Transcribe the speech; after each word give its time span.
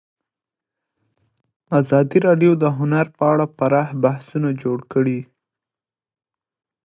ازادي 1.79 2.17
راډیو 2.27 2.51
د 2.63 2.65
هنر 2.77 3.05
په 3.17 3.23
اړه 3.33 3.45
پراخ 3.57 3.89
بحثونه 4.03 4.49
جوړ 4.63 4.77
کړي. 4.93 5.19